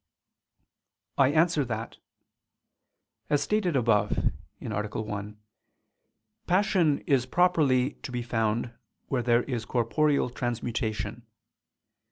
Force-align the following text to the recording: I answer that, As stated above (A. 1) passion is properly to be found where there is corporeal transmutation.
I 1.19 1.27
answer 1.27 1.63
that, 1.63 1.97
As 3.29 3.43
stated 3.43 3.75
above 3.75 4.31
(A. 4.59 4.87
1) 5.03 5.37
passion 6.47 6.97
is 7.05 7.27
properly 7.27 7.91
to 8.01 8.11
be 8.11 8.23
found 8.23 8.73
where 9.09 9.21
there 9.21 9.43
is 9.43 9.63
corporeal 9.63 10.31
transmutation. 10.31 11.27